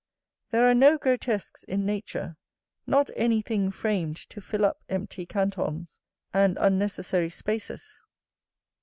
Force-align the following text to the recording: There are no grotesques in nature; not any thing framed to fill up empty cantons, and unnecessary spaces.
There 0.49 0.67
are 0.67 0.73
no 0.73 0.97
grotesques 0.97 1.63
in 1.63 1.85
nature; 1.85 2.35
not 2.87 3.11
any 3.15 3.39
thing 3.39 3.69
framed 3.69 4.15
to 4.31 4.41
fill 4.41 4.65
up 4.65 4.79
empty 4.89 5.27
cantons, 5.27 5.99
and 6.33 6.57
unnecessary 6.59 7.29
spaces. 7.29 8.01